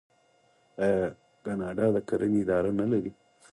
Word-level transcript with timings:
آیا 0.85 1.05
کاناډا 1.43 1.85
د 1.95 1.97
کرنې 2.07 2.39
اداره 2.43 2.71
نلري؟ 2.79 3.11